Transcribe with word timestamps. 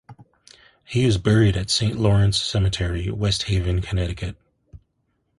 He 0.83 1.05
is 1.05 1.19
buried 1.19 1.55
at 1.55 1.69
Saint 1.69 1.95
Lawrence 1.99 2.41
Cemetery, 2.41 3.11
West 3.11 3.43
Haven, 3.43 3.83
Connecticut. 3.83 4.35